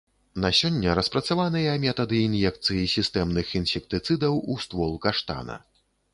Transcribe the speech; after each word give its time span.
На 0.43 0.49
сёння 0.59 0.95
распрацаваныя 0.99 1.75
метады 1.83 2.21
ін'екцыі 2.29 2.89
сістэмных 2.95 3.53
інсектыцыдаў 3.61 4.43
у 4.57 4.59
ствол 4.67 4.99
каштана. 5.07 5.63